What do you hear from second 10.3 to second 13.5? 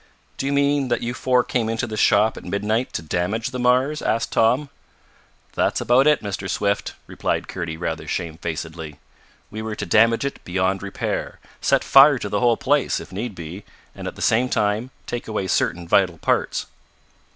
beyond repair, set fire to the whole place, if need